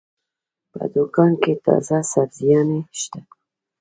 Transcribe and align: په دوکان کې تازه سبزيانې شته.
په 0.71 0.81
دوکان 0.95 1.31
کې 1.41 1.53
تازه 1.65 1.97
سبزيانې 2.13 2.79
شته. 2.99 3.19